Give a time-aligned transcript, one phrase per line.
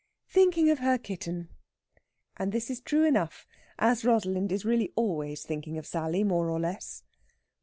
[0.27, 1.49] "Thinking of her kitten."
[2.35, 3.45] And this is true enough,
[3.77, 7.03] as Rosalind is really always thinking of Sally, more or less.